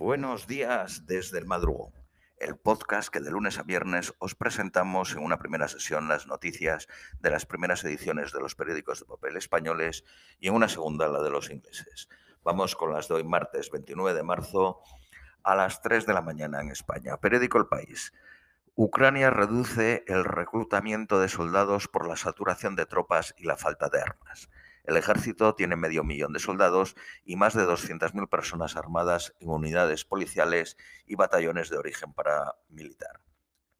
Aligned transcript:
Buenos 0.00 0.46
días 0.46 1.04
desde 1.04 1.38
el 1.38 1.44
madrugón, 1.44 1.92
el 2.38 2.56
podcast 2.56 3.10
que 3.10 3.20
de 3.20 3.30
lunes 3.30 3.58
a 3.58 3.64
viernes 3.64 4.14
os 4.18 4.34
presentamos 4.34 5.12
en 5.12 5.22
una 5.22 5.38
primera 5.38 5.68
sesión 5.68 6.08
las 6.08 6.26
noticias 6.26 6.88
de 7.20 7.28
las 7.28 7.44
primeras 7.44 7.84
ediciones 7.84 8.32
de 8.32 8.40
los 8.40 8.54
periódicos 8.54 9.00
de 9.00 9.04
papel 9.04 9.36
españoles 9.36 10.04
y 10.38 10.48
en 10.48 10.54
una 10.54 10.70
segunda 10.70 11.06
la 11.06 11.20
de 11.20 11.28
los 11.28 11.50
ingleses. 11.50 12.08
Vamos 12.42 12.76
con 12.76 12.94
las 12.94 13.08
de 13.08 13.16
hoy, 13.16 13.24
martes 13.24 13.70
29 13.70 14.14
de 14.14 14.22
marzo 14.22 14.80
a 15.42 15.54
las 15.54 15.82
3 15.82 16.06
de 16.06 16.14
la 16.14 16.22
mañana 16.22 16.62
en 16.62 16.70
España. 16.70 17.18
Periódico 17.18 17.58
El 17.58 17.66
País. 17.66 18.14
Ucrania 18.76 19.28
reduce 19.28 20.04
el 20.06 20.24
reclutamiento 20.24 21.20
de 21.20 21.28
soldados 21.28 21.88
por 21.88 22.08
la 22.08 22.16
saturación 22.16 22.74
de 22.74 22.86
tropas 22.86 23.34
y 23.36 23.44
la 23.44 23.58
falta 23.58 23.90
de 23.90 24.00
armas. 24.00 24.48
El 24.84 24.96
ejército 24.96 25.54
tiene 25.54 25.76
medio 25.76 26.04
millón 26.04 26.32
de 26.32 26.38
soldados 26.38 26.96
y 27.24 27.36
más 27.36 27.54
de 27.54 27.64
200.000 27.64 28.28
personas 28.28 28.76
armadas 28.76 29.34
en 29.40 29.50
unidades 29.50 30.04
policiales 30.04 30.76
y 31.06 31.16
batallones 31.16 31.70
de 31.70 31.78
origen 31.78 32.12
paramilitar. 32.12 33.20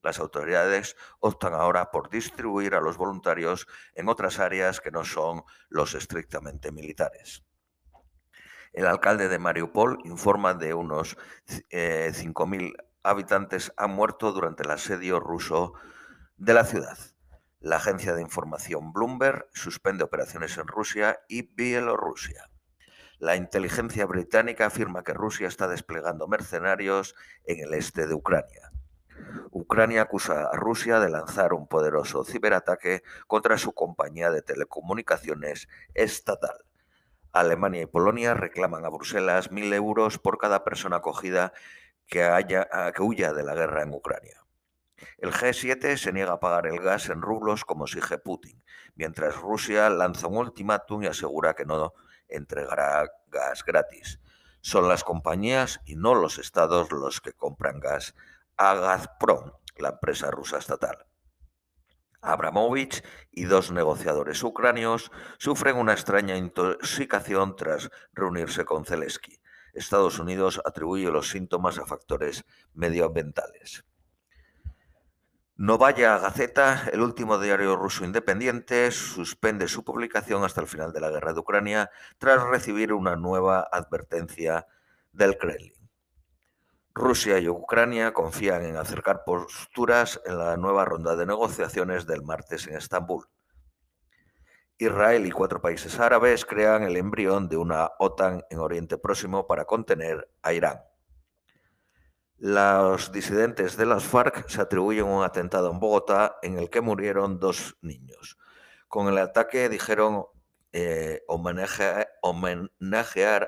Las 0.03 0.19
autoridades 0.19 0.97
optan 1.19 1.53
ahora 1.55 1.91
por 1.91 2.09
distribuir 2.09 2.75
a 2.75 2.81
los 2.81 2.97
voluntarios 2.97 3.67
en 3.95 4.09
otras 4.09 4.39
áreas 4.39 4.81
que 4.81 4.91
no 4.91 5.05
son 5.05 5.45
los 5.69 5.95
estrictamente 5.95 6.73
militares. 6.73 7.45
El 8.73 8.87
alcalde 8.87 9.29
de 9.29 9.39
Mariupol 9.39 9.99
informa 10.05 10.55
de 10.55 10.75
unos 10.75 11.19
5.000 11.47 12.69
eh, 12.69 12.73
habitantes 13.03 13.73
han 13.77 13.91
muerto 13.91 14.33
durante 14.33 14.63
el 14.63 14.71
asedio 14.71 15.21
ruso 15.21 15.75
de 16.37 16.55
la 16.55 16.65
ciudad. 16.65 16.97
La 17.61 17.77
agencia 17.77 18.15
de 18.15 18.23
información 18.23 18.95
Bloomberg 18.95 19.47
suspende 19.53 20.03
operaciones 20.03 20.57
en 20.57 20.67
Rusia 20.67 21.21
y 21.29 21.43
Bielorrusia. 21.43 22.49
La 23.19 23.37
inteligencia 23.37 24.07
británica 24.07 24.65
afirma 24.65 25.05
que 25.05 25.13
Rusia 25.13 25.47
está 25.47 25.69
desplegando 25.69 26.27
mercenarios 26.27 27.15
en 27.45 27.61
el 27.61 27.75
este 27.75 28.07
de 28.07 28.15
Ucrania. 28.15 28.73
Ucrania 29.51 30.01
acusa 30.01 30.49
a 30.51 30.57
Rusia 30.57 31.01
de 31.01 31.11
lanzar 31.11 31.53
un 31.53 31.69
poderoso 31.69 32.25
ciberataque 32.25 33.03
contra 33.27 33.59
su 33.59 33.75
compañía 33.75 34.31
de 34.31 34.41
telecomunicaciones 34.41 35.69
estatal. 35.93 36.65
Alemania 37.31 37.83
y 37.83 37.87
Polonia 37.87 38.33
reclaman 38.33 38.87
a 38.87 38.89
Bruselas 38.89 39.53
mil 39.53 39.71
euros 39.75 40.19
por 40.19 40.39
cada 40.39 40.65
persona 40.65 40.97
acogida 40.97 41.53
que, 42.07 42.27
huya 43.01 43.35
de 43.35 43.43
la 43.43 43.55
guerra 43.55 43.83
en 43.83 43.93
Ucrania. 43.93 44.41
El 45.19 45.33
G7 45.33 45.97
se 45.97 46.13
niega 46.13 46.35
a 46.35 46.41
pagar 46.41 46.67
el 46.67 46.81
gas 46.81 47.09
en 47.09 47.23
rublos 47.23 47.65
como 47.65 47.85
exige 47.85 48.19
Putin, 48.19 48.63
mientras 48.95 49.37
Rusia 49.37 49.91
lanza 49.91 50.27
un 50.27 50.39
ultimátum 50.39 51.03
y 51.03 51.07
asegura 51.07 51.55
que 51.55 51.65
no 51.65 51.95
entregará 52.29 53.11
gas 53.29 53.65
gratis. 53.65 54.21
Son 54.61 54.89
las 54.89 55.05
compañías 55.05 55.81
y 55.87 55.97
no 55.97 56.15
los 56.15 56.39
estados 56.39 56.93
los 56.93 57.21
que 57.21 57.33
compran 57.33 57.81
gas 57.81 58.15
a 58.57 58.75
Gazprom, 58.75 59.53
la 59.77 59.91
empresa 59.91 60.31
rusa 60.31 60.59
estatal. 60.59 61.07
Abramovich 62.21 63.03
y 63.31 63.45
dos 63.45 63.73
negociadores 63.73 64.43
ucranios 64.43 65.11
sufren 65.39 65.77
una 65.77 65.93
extraña 65.93 66.37
intoxicación 66.37 67.57
tras 67.57 67.91
reunirse 68.13 68.67
con 68.67 68.85
Zelensky. 68.85 69.41
Estados 69.73 70.19
Unidos 70.19 70.61
atribuye 70.65 71.11
los 71.11 71.31
síntomas 71.31 71.79
a 71.79 71.87
factores 71.87 72.45
medioambientales. 72.75 73.85
Novaya 75.63 76.17
Gazeta, 76.17 76.89
el 76.91 77.03
último 77.03 77.37
diario 77.39 77.77
ruso 77.77 78.07
independiente, 78.07 78.91
suspende 78.93 79.69
su 79.69 79.85
publicación 79.85 80.43
hasta 80.43 80.63
el 80.63 80.67
final 80.67 80.91
de 80.91 81.03
la 81.03 81.11
guerra 81.11 81.35
de 81.35 81.41
Ucrania 81.41 81.91
tras 82.17 82.43
recibir 82.45 82.95
una 82.95 83.15
nueva 83.15 83.69
advertencia 83.71 84.67
del 85.13 85.37
Kremlin. 85.37 85.75
Rusia 86.95 87.39
y 87.41 87.51
Ucrania 87.51 88.15
confían 88.15 88.65
en 88.65 88.79
acercar 88.79 89.23
posturas 89.23 90.19
en 90.25 90.39
la 90.39 90.57
nueva 90.57 90.87
ronda 90.87 91.15
de 91.15 91.27
negociaciones 91.27 92.07
del 92.07 92.23
martes 92.23 92.67
en 92.67 92.77
Estambul. 92.77 93.27
Israel 94.79 95.27
y 95.27 95.31
cuatro 95.31 95.61
países 95.61 96.01
árabes 96.01 96.47
crean 96.47 96.85
el 96.85 96.97
embrión 96.97 97.51
de 97.51 97.59
una 97.59 97.91
OTAN 97.99 98.45
en 98.49 98.61
Oriente 98.61 98.97
Próximo 98.97 99.47
para 99.47 99.67
contener 99.67 100.27
a 100.41 100.55
Irán. 100.55 100.90
Los 102.43 103.13
disidentes 103.13 103.77
de 103.77 103.85
las 103.85 104.05
FARC 104.05 104.49
se 104.49 104.63
atribuyen 104.63 105.05
un 105.05 105.23
atentado 105.23 105.71
en 105.71 105.79
Bogotá 105.79 106.39
en 106.41 106.57
el 106.59 106.71
que 106.71 106.81
murieron 106.81 107.39
dos 107.39 107.77
niños. 107.83 108.39
Con 108.89 109.09
el 109.09 109.19
ataque 109.19 109.69
dijeron 109.69 110.25
eh, 110.73 111.23
homenajear 111.29 112.09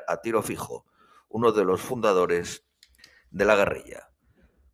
a 0.07 0.17
Tiro 0.21 0.43
Fijo, 0.43 0.85
uno 1.31 1.53
de 1.53 1.65
los 1.65 1.81
fundadores 1.81 2.67
de 3.31 3.47
la 3.47 3.57
guerrilla. 3.57 4.11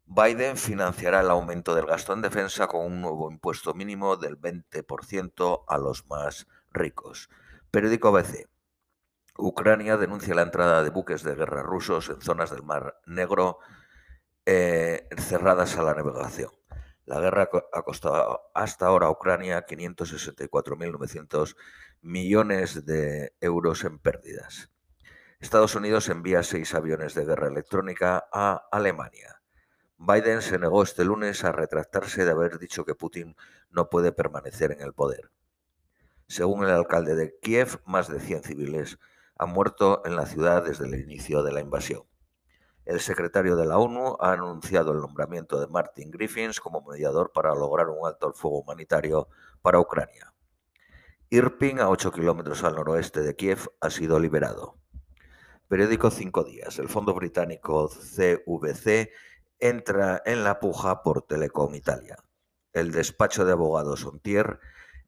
Biden 0.04 0.56
financiará 0.56 1.20
el 1.20 1.30
aumento 1.30 1.76
del 1.76 1.86
gasto 1.86 2.12
en 2.12 2.22
defensa 2.22 2.66
con 2.66 2.86
un 2.86 3.00
nuevo 3.00 3.30
impuesto 3.30 3.72
mínimo 3.72 4.16
del 4.16 4.36
20% 4.36 5.62
a 5.68 5.78
los 5.78 6.08
más 6.08 6.48
ricos. 6.72 7.30
Periódico 7.70 8.08
ABC. 8.08 8.48
Ucrania 9.36 9.96
denuncia 9.96 10.34
la 10.34 10.42
entrada 10.42 10.82
de 10.82 10.90
buques 10.90 11.22
de 11.22 11.36
guerra 11.36 11.62
rusos 11.62 12.08
en 12.08 12.20
zonas 12.20 12.50
del 12.50 12.64
Mar 12.64 13.00
Negro 13.06 13.60
eh, 14.50 15.06
cerradas 15.19 15.76
a 15.76 15.82
la 15.82 15.92
navegación. 15.92 16.50
La 17.04 17.20
guerra 17.20 17.50
ha 17.70 17.82
costado 17.82 18.50
hasta 18.54 18.86
ahora 18.86 19.09
a 19.09 19.10
Ucrania 19.10 19.66
564.900 19.66 21.54
millones 22.00 22.86
de 22.86 23.34
euros 23.42 23.84
en 23.84 23.98
pérdidas. 23.98 24.70
Estados 25.38 25.75
Unidos 25.75 26.09
envía 26.09 26.42
seis 26.42 26.75
aviones 26.75 27.14
de 27.14 27.26
guerra 27.26 27.48
electrónica 27.48 28.25
a 28.32 28.66
Alemania. 28.72 29.42
Biden 29.98 30.41
se 30.41 30.59
negó 30.59 30.82
este 30.82 31.04
lunes 31.04 31.44
a 31.44 31.53
retractarse 31.53 32.25
de 32.25 32.30
haber 32.30 32.59
dicho 32.59 32.86
que 32.86 32.94
Putin 32.94 33.36
no 33.69 33.91
puede 33.91 34.12
permanecer 34.12 34.72
en 34.72 34.80
el 34.80 34.94
poder. 34.94 35.30
Según 36.26 36.65
el 36.65 36.70
alcalde 36.70 37.15
de 37.16 37.38
Kiev, 37.42 37.82
más 37.84 38.09
de 38.09 38.19
100 38.19 38.44
civiles 38.44 38.98
han 39.36 39.50
muerto 39.50 40.00
en 40.06 40.16
la 40.16 40.25
ciudad 40.25 40.65
desde 40.65 40.86
el 40.86 40.94
inicio 40.98 41.42
de 41.42 41.53
la 41.53 41.60
invasión. 41.60 42.04
El 42.88 43.00
secretario 43.00 43.54
de 43.54 43.66
la 43.66 43.76
ONU 43.76 44.16
ha 44.19 44.32
anunciado 44.32 44.93
el 44.93 45.00
nombramiento 45.00 45.60
de 45.60 45.66
Martin 45.66 46.10
Griffiths 46.10 46.59
como 46.59 46.81
mediador 46.81 47.32
para 47.32 47.54
lograr 47.54 47.91
un 47.91 48.06
alto 48.06 48.26
al 48.26 48.32
fuego 48.32 48.60
humanitario 48.60 49.28
para 49.60 49.78
Ucrania. 49.78 50.32
Irpin, 51.28 51.81
a 51.81 51.91
8 51.91 52.10
kilómetros 52.12 52.65
al 52.65 52.77
noroeste 52.77 53.21
de 53.21 53.37
Kiev, 53.37 53.69
ha 53.82 53.91
sido 53.91 54.19
liberado. 54.19 54.78
Periódico 55.69 56.10
Cinco 56.10 56.44
Días. 56.44 56.78
El 56.78 56.88
fondo 56.88 57.12
británico 57.12 57.91
CVC 57.91 59.12
entra 59.59 60.22
en 60.25 60.43
la 60.43 60.59
puja 60.59 61.03
por 61.03 61.21
Telecom 61.21 61.75
Italia. 61.75 62.16
El 62.72 62.91
despacho 62.91 63.44
de 63.44 63.53
abogados 63.53 64.06
Ontier 64.06 64.60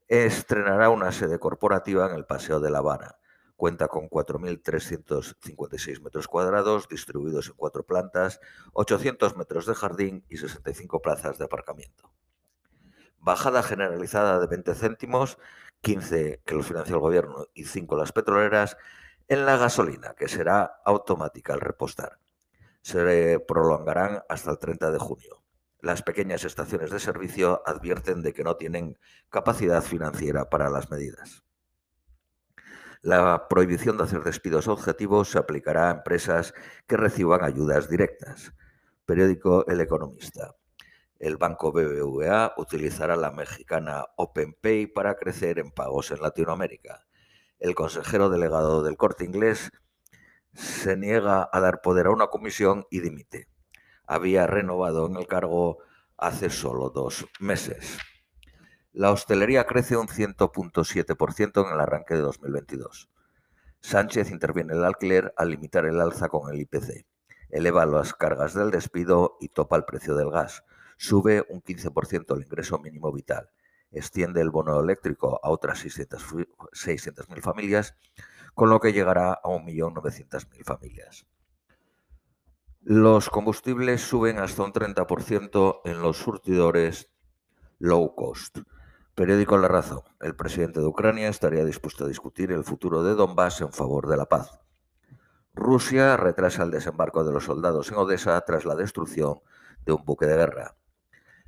estrenará 0.07 0.91
una 0.91 1.11
sede 1.11 1.39
corporativa 1.39 2.07
en 2.07 2.15
el 2.15 2.27
Paseo 2.27 2.59
de 2.59 2.69
La 2.69 2.77
Habana 2.77 3.15
Cuenta 3.61 3.89
con 3.89 4.09
4.356 4.09 6.01
metros 6.01 6.27
cuadrados 6.27 6.89
distribuidos 6.89 7.49
en 7.49 7.53
cuatro 7.53 7.85
plantas, 7.85 8.39
800 8.73 9.37
metros 9.37 9.67
de 9.67 9.75
jardín 9.75 10.25
y 10.29 10.37
65 10.37 10.99
plazas 11.03 11.37
de 11.37 11.45
aparcamiento. 11.45 12.11
Bajada 13.19 13.61
generalizada 13.61 14.39
de 14.39 14.47
20 14.47 14.73
céntimos, 14.73 15.37
15 15.81 16.41
que 16.43 16.55
los 16.55 16.65
financia 16.65 16.95
el 16.95 17.01
gobierno 17.01 17.49
y 17.53 17.65
5 17.65 17.95
las 17.97 18.11
petroleras, 18.11 18.77
en 19.27 19.45
la 19.45 19.57
gasolina, 19.57 20.15
que 20.15 20.27
será 20.27 20.81
automática 20.83 21.53
al 21.53 21.61
repostar. 21.61 22.17
Se 22.81 23.39
prolongarán 23.47 24.23
hasta 24.27 24.49
el 24.49 24.57
30 24.57 24.89
de 24.89 24.97
junio. 24.97 25.43
Las 25.81 26.01
pequeñas 26.01 26.45
estaciones 26.45 26.89
de 26.89 26.99
servicio 26.99 27.61
advierten 27.67 28.23
de 28.23 28.33
que 28.33 28.43
no 28.43 28.55
tienen 28.57 28.97
capacidad 29.29 29.83
financiera 29.83 30.49
para 30.49 30.71
las 30.71 30.89
medidas. 30.89 31.43
La 33.03 33.47
prohibición 33.47 33.97
de 33.97 34.03
hacer 34.03 34.21
despidos 34.21 34.67
objetivos 34.67 35.31
se 35.31 35.39
aplicará 35.39 35.89
a 35.89 35.93
empresas 35.95 36.53
que 36.85 36.97
reciban 36.97 37.43
ayudas 37.43 37.89
directas. 37.89 38.53
Periódico 39.07 39.65
El 39.65 39.81
Economista. 39.81 40.53
El 41.17 41.37
banco 41.37 41.71
BBVA 41.71 42.53
utilizará 42.57 43.15
la 43.15 43.31
mexicana 43.31 44.05
OpenPay 44.17 44.85
para 44.85 45.15
crecer 45.15 45.57
en 45.57 45.71
pagos 45.71 46.11
en 46.11 46.21
Latinoamérica. 46.21 47.07
El 47.57 47.73
consejero 47.73 48.29
delegado 48.29 48.83
del 48.83 48.97
corte 48.97 49.25
inglés 49.25 49.71
se 50.53 50.95
niega 50.95 51.49
a 51.51 51.59
dar 51.59 51.81
poder 51.81 52.05
a 52.05 52.11
una 52.11 52.27
comisión 52.27 52.85
y 52.91 52.99
dimite. 52.99 53.47
Había 54.05 54.45
renovado 54.45 55.07
en 55.07 55.15
el 55.15 55.25
cargo 55.25 55.79
hace 56.17 56.51
solo 56.51 56.91
dos 56.91 57.25
meses. 57.39 57.97
La 58.93 59.11
hostelería 59.11 59.65
crece 59.65 59.95
un 59.95 60.07
100.7% 60.07 61.65
en 61.65 61.73
el 61.73 61.79
arranque 61.79 62.15
de 62.15 62.21
2022. 62.21 63.09
Sánchez 63.79 64.31
interviene 64.31 64.73
en 64.73 64.79
el 64.79 64.85
alquiler 64.85 65.33
al 65.37 65.49
limitar 65.49 65.85
el 65.85 66.01
alza 66.01 66.27
con 66.27 66.53
el 66.53 66.59
IPC. 66.59 67.05
Eleva 67.49 67.85
las 67.85 68.13
cargas 68.13 68.53
del 68.53 68.69
despido 68.69 69.37
y 69.39 69.47
topa 69.47 69.77
el 69.77 69.85
precio 69.85 70.13
del 70.15 70.29
gas. 70.29 70.65
Sube 70.97 71.45
un 71.49 71.61
15% 71.63 72.35
el 72.35 72.43
ingreso 72.43 72.79
mínimo 72.79 73.13
vital. 73.13 73.49
Extiende 73.91 74.41
el 74.41 74.49
bono 74.49 74.77
eléctrico 74.79 75.39
a 75.41 75.49
otras 75.49 75.85
600.000 75.85 77.41
familias, 77.41 77.95
con 78.53 78.69
lo 78.69 78.81
que 78.81 78.91
llegará 78.91 79.31
a 79.33 79.43
1.900.000 79.43 80.65
familias. 80.65 81.25
Los 82.81 83.29
combustibles 83.29 84.01
suben 84.01 84.39
hasta 84.39 84.63
un 84.63 84.73
30% 84.73 85.81
en 85.85 86.01
los 86.01 86.17
surtidores 86.17 87.09
low 87.79 88.15
cost. 88.15 88.59
Periódico 89.21 89.55
La 89.59 89.67
Razón. 89.67 90.01
El 90.19 90.35
presidente 90.35 90.79
de 90.79 90.87
Ucrania 90.87 91.27
estaría 91.27 91.63
dispuesto 91.63 92.05
a 92.05 92.07
discutir 92.07 92.51
el 92.51 92.63
futuro 92.63 93.03
de 93.03 93.13
Donbass 93.13 93.61
en 93.61 93.71
favor 93.71 94.07
de 94.07 94.17
la 94.17 94.25
paz. 94.25 94.61
Rusia 95.53 96.17
retrasa 96.17 96.63
el 96.63 96.71
desembarco 96.71 97.23
de 97.23 97.31
los 97.31 97.43
soldados 97.43 97.91
en 97.91 97.97
Odessa 97.97 98.41
tras 98.41 98.65
la 98.65 98.73
destrucción 98.73 99.41
de 99.85 99.91
un 99.91 100.03
buque 100.05 100.25
de 100.25 100.37
guerra. 100.37 100.75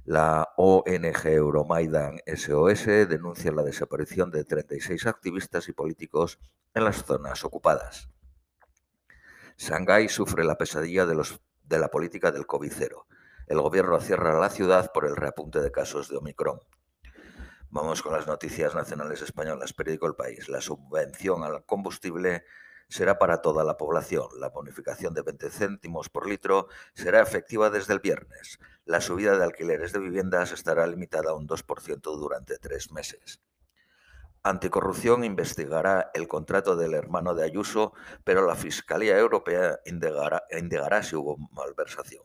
La 0.05 0.49
ONG 0.55 1.25
Euromaidan 1.25 2.19
SOS 2.27 2.85
denuncia 3.09 3.51
la 3.51 3.63
desaparición 3.63 4.29
de 4.29 4.43
36 4.43 5.07
activistas 5.07 5.67
y 5.67 5.73
políticos 5.73 6.37
en 6.75 6.83
las 6.83 7.03
zonas 7.03 7.43
ocupadas. 7.43 8.07
Shanghái 9.57 10.09
sufre 10.09 10.43
la 10.43 10.59
pesadilla 10.59 11.07
de, 11.07 11.19
de 11.63 11.79
la 11.79 11.87
política 11.87 12.31
del 12.31 12.45
COVID-0. 12.45 13.05
El 13.47 13.61
gobierno 13.61 13.99
cierra 13.99 14.39
la 14.39 14.51
ciudad 14.51 14.91
por 14.93 15.07
el 15.07 15.15
reapunte 15.15 15.59
de 15.59 15.71
casos 15.71 16.07
de 16.07 16.17
Omicron. 16.17 16.59
Vamos 17.73 18.03
con 18.03 18.13
las 18.13 18.27
noticias 18.27 18.75
nacionales 18.75 19.23
españolas. 19.23 19.73
Periódico 19.73 20.05
El 20.05 20.13
País. 20.13 20.47
La 20.47 20.61
subvención 20.61 21.43
al 21.43 21.65
combustible 21.65 22.45
será 22.87 23.17
para 23.17 23.41
toda 23.41 23.63
la 23.63 23.77
población. 23.77 24.27
La 24.39 24.49
bonificación 24.49 25.15
de 25.15 25.23
20 25.23 25.49
céntimos 25.49 26.07
por 26.07 26.29
litro 26.29 26.67
será 26.93 27.19
efectiva 27.19 27.71
desde 27.71 27.93
el 27.93 27.99
viernes. 27.99 28.59
La 28.85 29.01
subida 29.01 29.35
de 29.39 29.43
alquileres 29.43 29.91
de 29.91 29.97
viviendas 29.97 30.51
estará 30.51 30.85
limitada 30.85 31.31
a 31.31 31.33
un 31.33 31.47
2% 31.47 31.99
durante 32.15 32.59
tres 32.59 32.91
meses. 32.91 33.41
Anticorrupción 34.43 35.23
investigará 35.23 36.11
el 36.13 36.27
contrato 36.27 36.75
del 36.75 36.93
hermano 36.93 37.33
de 37.33 37.43
Ayuso, 37.43 37.93
pero 38.23 38.45
la 38.45 38.53
Fiscalía 38.53 39.17
Europea 39.17 39.79
indigará, 39.85 41.01
si 41.01 41.15
hubo 41.15 41.37
malversación. 41.49 42.23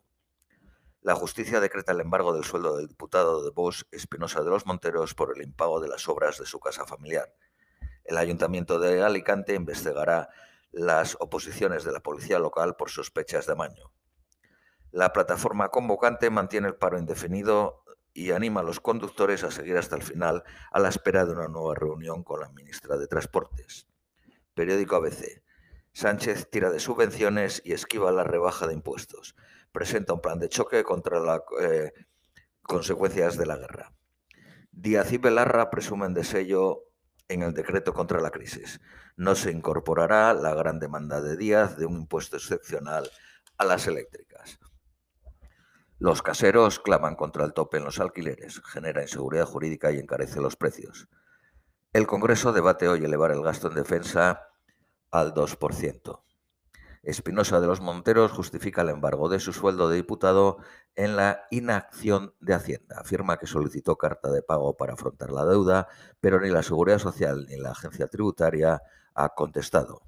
La 1.00 1.14
justicia 1.14 1.60
decreta 1.60 1.92
el 1.92 2.00
embargo 2.00 2.34
del 2.34 2.44
sueldo 2.44 2.76
del 2.76 2.88
diputado 2.88 3.44
de 3.44 3.50
Bosch, 3.50 3.84
Espinosa 3.92 4.42
de 4.42 4.50
los 4.50 4.66
Monteros, 4.66 5.14
por 5.14 5.36
el 5.36 5.42
impago 5.42 5.80
de 5.80 5.88
las 5.88 6.08
obras 6.08 6.38
de 6.38 6.46
su 6.46 6.58
casa 6.58 6.86
familiar. 6.86 7.32
El 8.04 8.16
Ayuntamiento 8.16 8.80
de 8.80 9.02
Alicante 9.02 9.54
investigará 9.54 10.28
las 10.72 11.16
oposiciones 11.20 11.84
de 11.84 11.92
la 11.92 12.00
policía 12.00 12.38
local 12.38 12.74
por 12.76 12.90
sospechas 12.90 13.46
de 13.46 13.52
amaño. 13.52 13.92
La 14.90 15.12
plataforma 15.12 15.68
convocante 15.68 16.30
mantiene 16.30 16.68
el 16.68 16.76
paro 16.76 16.98
indefinido 16.98 17.84
y 18.12 18.32
anima 18.32 18.60
a 18.60 18.64
los 18.64 18.80
conductores 18.80 19.44
a 19.44 19.52
seguir 19.52 19.76
hasta 19.76 19.94
el 19.94 20.02
final 20.02 20.42
a 20.72 20.80
la 20.80 20.88
espera 20.88 21.24
de 21.24 21.32
una 21.32 21.46
nueva 21.46 21.74
reunión 21.74 22.24
con 22.24 22.40
la 22.40 22.48
ministra 22.48 22.96
de 22.96 23.06
Transportes. 23.06 23.86
Periódico 24.54 24.96
ABC. 24.96 25.42
Sánchez 25.92 26.50
tira 26.50 26.70
de 26.70 26.80
subvenciones 26.80 27.62
y 27.64 27.72
esquiva 27.72 28.10
la 28.10 28.24
rebaja 28.24 28.66
de 28.66 28.74
impuestos. 28.74 29.36
Presenta 29.72 30.14
un 30.14 30.20
plan 30.20 30.38
de 30.38 30.48
choque 30.48 30.82
contra 30.82 31.20
las 31.20 31.40
eh, 31.60 31.92
consecuencias 32.62 33.36
de 33.36 33.46
la 33.46 33.56
guerra. 33.56 33.92
Díaz 34.72 35.12
y 35.12 35.18
Belarra 35.18 35.70
presumen 35.70 36.14
de 36.14 36.24
sello 36.24 36.84
en 37.28 37.42
el 37.42 37.52
decreto 37.52 37.92
contra 37.92 38.20
la 38.20 38.30
crisis. 38.30 38.80
No 39.16 39.34
se 39.34 39.50
incorporará 39.50 40.32
la 40.34 40.54
gran 40.54 40.78
demanda 40.78 41.20
de 41.20 41.36
Díaz 41.36 41.76
de 41.76 41.86
un 41.86 41.96
impuesto 42.00 42.36
excepcional 42.36 43.10
a 43.56 43.64
las 43.64 43.86
eléctricas. 43.86 44.58
Los 45.98 46.22
caseros 46.22 46.78
claman 46.78 47.16
contra 47.16 47.44
el 47.44 47.52
tope 47.52 47.78
en 47.78 47.84
los 47.84 47.98
alquileres, 47.98 48.62
genera 48.64 49.02
inseguridad 49.02 49.46
jurídica 49.46 49.90
y 49.90 49.98
encarece 49.98 50.40
los 50.40 50.54
precios. 50.54 51.08
El 51.92 52.06
Congreso 52.06 52.52
debate 52.52 52.86
hoy 52.86 53.04
elevar 53.04 53.32
el 53.32 53.42
gasto 53.42 53.68
en 53.68 53.74
defensa 53.74 54.48
al 55.10 55.34
2%. 55.34 56.22
Espinosa 57.02 57.60
de 57.60 57.66
los 57.66 57.80
Monteros 57.80 58.32
justifica 58.32 58.82
el 58.82 58.90
embargo 58.90 59.28
de 59.28 59.40
su 59.40 59.52
sueldo 59.52 59.88
de 59.88 59.96
diputado 59.96 60.58
en 60.94 61.16
la 61.16 61.42
inacción 61.50 62.34
de 62.40 62.54
Hacienda. 62.54 62.96
Afirma 62.98 63.38
que 63.38 63.46
solicitó 63.46 63.96
carta 63.96 64.30
de 64.30 64.42
pago 64.42 64.76
para 64.76 64.94
afrontar 64.94 65.30
la 65.30 65.44
deuda, 65.44 65.88
pero 66.20 66.40
ni 66.40 66.50
la 66.50 66.62
Seguridad 66.62 66.98
Social 66.98 67.46
ni 67.48 67.56
la 67.56 67.70
Agencia 67.70 68.08
Tributaria 68.08 68.82
ha 69.14 69.28
contestado. 69.30 70.02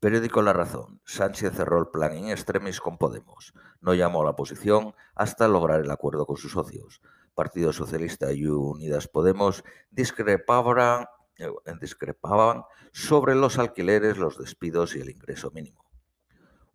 Periódico 0.00 0.40
La 0.40 0.54
Razón. 0.54 1.02
Sánchez 1.04 1.52
cerró 1.54 1.78
el 1.78 1.88
plan 1.88 2.16
in 2.16 2.30
extremis 2.30 2.80
con 2.80 2.96
Podemos. 2.96 3.52
No 3.82 3.92
llamó 3.92 4.22
a 4.22 4.24
la 4.24 4.30
oposición 4.30 4.94
hasta 5.14 5.46
lograr 5.46 5.80
el 5.80 5.90
acuerdo 5.90 6.24
con 6.24 6.38
sus 6.38 6.52
socios. 6.52 7.02
Partido 7.34 7.74
Socialista 7.74 8.32
y 8.32 8.46
Unidas 8.46 9.08
Podemos 9.08 9.62
discrepaban, 9.90 11.06
eh, 11.36 11.50
discrepaban 11.80 12.64
sobre 12.92 13.34
los 13.34 13.58
alquileres, 13.58 14.16
los 14.16 14.38
despidos 14.38 14.96
y 14.96 15.00
el 15.00 15.10
ingreso 15.10 15.50
mínimo. 15.50 15.89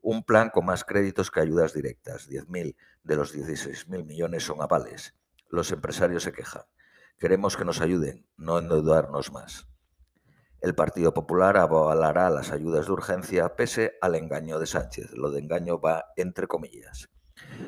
Un 0.08 0.24
plan 0.24 0.52
con 0.52 0.68
más 0.68 0.84
créditos 0.84 1.32
que 1.32 1.40
ayudas 1.40 1.74
directas. 1.74 2.30
10.000 2.30 2.76
de 3.04 3.16
los 3.16 3.36
16.000 3.36 4.06
millones 4.06 4.44
son 4.44 4.62
avales. 4.62 5.16
Los 5.50 5.72
empresarios 5.72 6.22
se 6.22 6.32
quejan. 6.32 6.62
Queremos 7.18 7.58
que 7.58 7.66
nos 7.66 7.82
ayuden, 7.82 8.28
no 8.38 8.60
endeudarnos 8.60 9.32
más. 9.32 9.68
El 10.62 10.76
Partido 10.76 11.16
Popular 11.16 11.58
avalará 11.58 12.30
las 12.30 12.52
ayudas 12.52 12.86
de 12.86 12.92
urgencia 12.92 13.56
pese 13.56 13.98
al 14.00 14.14
engaño 14.14 14.60
de 14.60 14.68
Sánchez. 14.68 15.10
Lo 15.14 15.32
de 15.32 15.40
engaño 15.40 15.80
va 15.80 16.14
entre 16.18 16.46
comillas. 16.46 17.10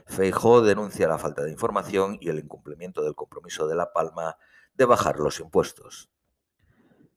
Feijó 0.06 0.62
denuncia 0.62 1.08
la 1.08 1.18
falta 1.18 1.44
de 1.44 1.50
información 1.50 2.20
y 2.22 2.30
el 2.30 2.38
incumplimiento 2.38 3.04
del 3.04 3.16
compromiso 3.16 3.68
de 3.68 3.78
La 3.78 3.94
Palma 3.94 4.38
de 4.76 4.86
bajar 4.86 5.18
los 5.18 5.40
impuestos. 5.40 6.12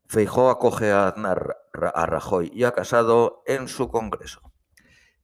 Feijó 0.06 0.48
acoge 0.48 0.90
a, 0.92 1.08
a 1.08 2.06
Rajoy 2.06 2.50
y 2.54 2.64
a 2.64 2.72
Casado 2.72 3.42
en 3.44 3.68
su 3.68 3.88
Congreso. 3.88 4.49